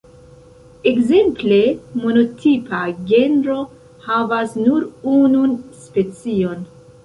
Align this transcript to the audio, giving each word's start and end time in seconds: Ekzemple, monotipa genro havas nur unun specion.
Ekzemple, 0.91 1.59
monotipa 2.05 2.81
genro 3.13 3.61
havas 4.09 4.59
nur 4.65 4.91
unun 5.21 5.57
specion. 5.89 6.69